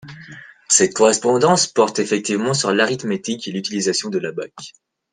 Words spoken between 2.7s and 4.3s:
l'arithmétique et l'utilisation de